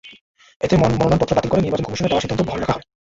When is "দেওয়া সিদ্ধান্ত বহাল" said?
2.09-2.59